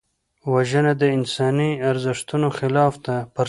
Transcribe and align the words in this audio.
وژنه 0.53 0.93
د 1.01 1.03
انساني 1.17 1.71
ارزښتونو 1.89 2.47
خلاف 2.57 2.93
ده 3.05 3.17